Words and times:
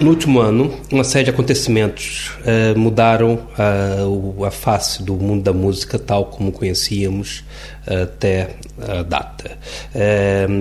No 0.00 0.10
último 0.10 0.38
ano, 0.38 0.72
uma 0.92 1.02
série 1.02 1.24
de 1.24 1.30
acontecimentos 1.30 2.30
uh, 2.40 2.78
mudaram 2.78 3.40
uh, 3.58 4.44
a 4.44 4.50
face 4.50 5.02
do 5.02 5.14
mundo 5.14 5.42
da 5.42 5.52
música 5.52 5.98
tal 5.98 6.26
como 6.26 6.52
conhecíamos 6.52 7.42
uh, 7.84 8.04
até 8.04 8.50
a 8.80 9.02
data. 9.02 9.58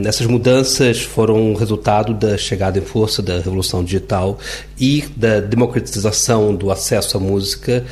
essas 0.03 0.25
mudanças 0.25 1.03
foram 1.03 1.53
resultado 1.53 2.15
da 2.15 2.35
chegada 2.35 2.79
em 2.79 2.81
força 2.81 3.21
da 3.21 3.37
revolução 3.37 3.83
digital 3.83 4.39
e 4.79 5.05
da 5.15 5.39
democratização 5.39 6.55
do 6.55 6.71
acesso 6.71 7.15
à 7.15 7.19
música 7.19 7.85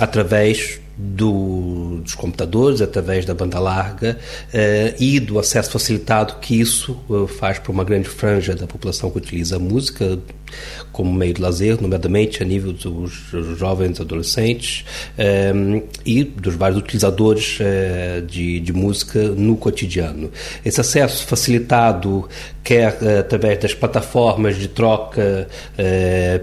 através 0.00 0.81
do, 0.96 2.00
dos 2.02 2.14
computadores, 2.14 2.80
através 2.80 3.24
da 3.24 3.34
banda 3.34 3.58
larga 3.58 4.18
uh, 4.48 5.02
e 5.02 5.18
do 5.18 5.38
acesso 5.38 5.70
facilitado 5.70 6.36
que 6.40 6.60
isso 6.60 6.98
uh, 7.08 7.26
faz 7.26 7.58
para 7.58 7.72
uma 7.72 7.84
grande 7.84 8.08
franja 8.08 8.54
da 8.54 8.66
população 8.66 9.10
que 9.10 9.18
utiliza 9.18 9.56
a 9.56 9.58
música 9.58 10.18
como 10.92 11.12
meio 11.12 11.34
de 11.34 11.40
lazer, 11.40 11.80
nomeadamente 11.80 12.42
a 12.42 12.46
nível 12.46 12.72
dos 12.72 13.12
jovens 13.58 14.00
adolescentes 14.00 14.84
um, 15.54 15.76
eh, 15.76 15.82
e 16.04 16.24
dos 16.24 16.54
vários 16.54 16.78
utilizadores 16.78 17.58
uh, 17.60 18.22
de, 18.22 18.60
de 18.60 18.72
música 18.72 19.20
no 19.28 19.56
cotidiano. 19.56 20.30
Esse 20.64 20.80
acesso 20.80 21.26
facilitado 21.26 22.28
quer 22.62 22.96
através 23.18 23.58
das 23.58 23.74
plataformas 23.74 24.56
de 24.56 24.68
troca 24.68 25.48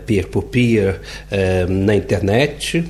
peer-por-peer 0.05 0.99
-peer, 1.32 1.70
na 1.70 1.96
internet, 1.96 2.84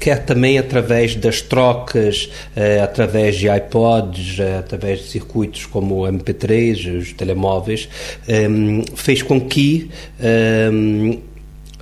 quer 0.00 0.24
também 0.24 0.58
através 0.58 1.14
das 1.14 1.42
trocas, 1.42 2.30
eh, 2.56 2.80
através 2.80 3.36
de 3.36 3.48
iPods, 3.48 4.38
eh, 4.38 4.58
através 4.58 5.00
de 5.00 5.06
circuitos 5.06 5.66
como 5.66 6.06
MP3, 6.06 6.98
os 6.98 7.12
telemóveis, 7.12 7.88
eh, 8.28 8.48
fez 8.94 9.22
com 9.22 9.40
que 9.40 9.90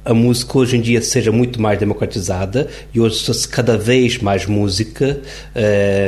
a 0.04 0.14
música 0.14 0.58
hoje 0.58 0.76
em 0.76 0.80
dia 0.80 1.02
seja 1.02 1.30
muito 1.30 1.60
mais 1.60 1.78
democratizada 1.78 2.68
e 2.94 3.00
ouça-se 3.00 3.46
cada 3.48 3.76
vez 3.76 4.18
mais 4.18 4.46
música, 4.46 5.20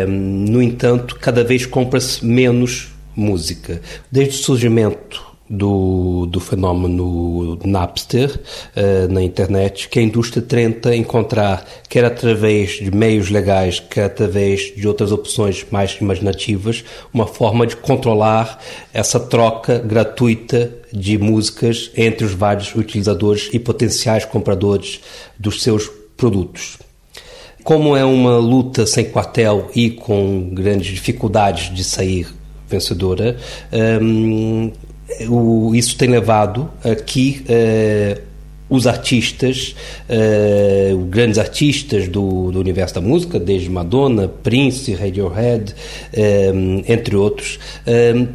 no 0.09 0.63
entanto, 0.63 1.17
cada 1.17 1.45
vez 1.45 1.67
compra-se 1.67 2.25
menos 2.25 2.89
música. 3.15 3.81
Desde 4.11 4.37
o 4.37 4.39
surgimento 4.39 5.30
do, 5.51 6.27
do 6.27 6.39
fenómeno 6.39 7.59
Napster 7.65 8.41
uh, 8.77 9.13
na 9.13 9.21
internet 9.21 9.89
que 9.89 9.99
a 9.99 10.03
indústria 10.03 10.41
tenta 10.41 10.95
encontrar, 10.95 11.67
quer 11.89 12.05
através 12.05 12.75
de 12.75 12.91
meios 12.93 13.29
legais, 13.29 13.81
quer 13.81 14.05
através 14.05 14.73
de 14.77 14.87
outras 14.87 15.11
opções 15.11 15.67
mais 15.69 15.99
imaginativas, 16.01 16.85
uma 17.13 17.27
forma 17.27 17.67
de 17.67 17.75
controlar 17.75 18.61
essa 18.95 19.19
troca 19.19 19.79
gratuita 19.81 20.73
de 20.93 21.19
músicas 21.19 21.91
entre 21.97 22.25
os 22.25 22.33
vários 22.33 22.73
utilizadores 22.77 23.51
e 23.53 23.59
potenciais 23.59 24.25
compradores 24.25 25.01
dos 25.37 25.63
seus 25.63 25.91
produtos. 26.17 26.79
Como 27.65 27.97
é 27.97 28.05
uma 28.05 28.39
luta 28.39 28.87
sem 28.87 29.05
quartel 29.05 29.71
e 29.75 29.91
com 29.91 30.51
grandes 30.53 30.87
dificuldades 30.87 31.75
de 31.75 31.85
sair 31.85 32.27
vencedora, 32.69 33.37
um, 34.01 34.71
o, 35.29 35.75
isso 35.75 35.97
tem 35.97 36.09
levado 36.09 36.71
a 36.85 36.95
que 36.95 37.45
uh, 37.49 38.21
os 38.69 38.87
artistas, 38.87 39.75
uh, 40.09 40.97
grandes 41.07 41.39
artistas 41.39 42.09
do, 42.09 42.53
do, 42.53 42.61
universo 42.61 42.95
da 42.95 43.01
música, 43.01 43.39
desde 43.39 43.69
Madonna, 43.69 44.29
Prince, 44.29 44.95
Radiohead, 44.95 45.75
um, 46.55 46.83
entre 46.87 47.17
outros, 47.17 47.59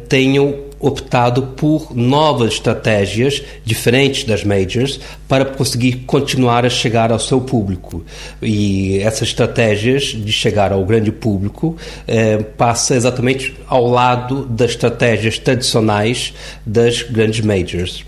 tenham 0.08 0.65
optado 0.86 1.42
por 1.56 1.94
novas 1.94 2.54
estratégias 2.54 3.42
diferentes 3.64 4.24
das 4.24 4.44
majors 4.44 5.00
para 5.28 5.44
conseguir 5.44 6.04
continuar 6.06 6.64
a 6.64 6.70
chegar 6.70 7.10
ao 7.12 7.18
seu 7.18 7.40
público. 7.40 8.04
E 8.40 8.98
essas 9.00 9.28
estratégias 9.28 10.04
de 10.04 10.32
chegar 10.32 10.72
ao 10.72 10.84
grande 10.84 11.12
público 11.12 11.76
eh, 12.06 12.38
passa 12.56 12.94
exatamente 12.94 13.54
ao 13.66 13.86
lado 13.86 14.46
das 14.46 14.70
estratégias 14.70 15.38
tradicionais 15.38 16.32
das 16.64 17.02
grandes 17.02 17.40
majors 17.40 18.04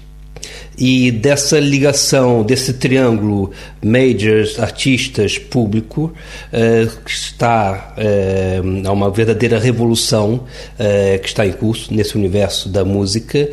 e 0.79 1.11
dessa 1.11 1.59
ligação, 1.59 2.43
desse 2.43 2.75
triângulo 2.75 3.51
majors, 3.83 4.59
artistas, 4.61 5.39
público, 5.39 6.13
que 7.05 7.11
está 7.11 7.95
uh, 7.97 8.89
a 8.89 8.93
uma 8.93 9.11
verdadeira 9.11 9.59
revolução 9.59 10.35
uh, 10.35 11.19
que 11.21 11.29
está 11.29 11.47
em 11.47 11.53
curso 11.53 11.93
nesse 11.93 12.17
universo 12.17 12.69
da 12.69 12.85
música 12.85 13.49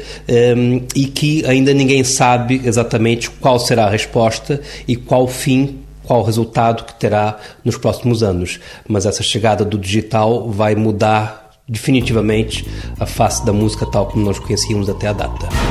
um, 0.58 0.82
e 0.96 1.06
que 1.08 1.46
ainda 1.46 1.74
ninguém 1.74 2.04
sabe 2.04 2.62
exatamente 2.64 3.30
qual 3.30 3.60
será 3.60 3.86
a 3.86 3.90
resposta 3.90 4.62
e 4.88 4.96
qual 4.96 5.28
fim 5.28 5.80
qual 6.04 6.24
resultado 6.24 6.84
que 6.84 6.94
terá 6.94 7.40
nos 7.64 7.78
próximos 7.78 8.22
anos. 8.22 8.60
Mas 8.88 9.08
essa 9.08 9.24
chegada 9.24 9.66
do 9.66 9.78
digital 9.78 10.50
vai 10.52 10.76
mudar 10.76 11.52
definitivamente 11.68 12.64
a 13.00 13.08
face 13.08 13.44
da 13.44 13.52
música 13.52 13.88
tal 13.88 14.06
como 14.06 14.24
nós 14.24 14.38
conhecíamos 14.38 14.88
até 14.88 15.08
a 15.08 15.14
data. 15.14 15.65